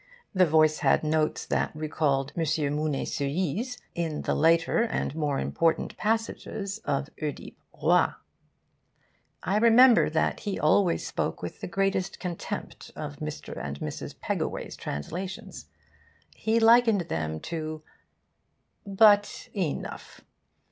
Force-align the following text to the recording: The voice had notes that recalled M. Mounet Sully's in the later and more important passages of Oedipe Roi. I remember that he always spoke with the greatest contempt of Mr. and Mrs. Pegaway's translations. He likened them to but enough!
The 0.33 0.47
voice 0.47 0.79
had 0.79 1.03
notes 1.03 1.45
that 1.45 1.75
recalled 1.75 2.33
M. 2.35 2.41
Mounet 2.73 3.07
Sully's 3.07 3.77
in 3.93 4.23
the 4.23 4.33
later 4.33 4.81
and 4.81 5.13
more 5.13 5.37
important 5.39 5.95
passages 5.95 6.79
of 6.85 7.11
Oedipe 7.21 7.55
Roi. 7.83 8.07
I 9.43 9.57
remember 9.57 10.09
that 10.09 10.39
he 10.39 10.59
always 10.59 11.05
spoke 11.05 11.43
with 11.43 11.61
the 11.61 11.67
greatest 11.67 12.17
contempt 12.17 12.89
of 12.95 13.17
Mr. 13.17 13.55
and 13.63 13.79
Mrs. 13.79 14.19
Pegaway's 14.19 14.75
translations. 14.75 15.67
He 16.33 16.59
likened 16.59 17.01
them 17.01 17.39
to 17.41 17.83
but 18.83 19.49
enough! 19.55 20.21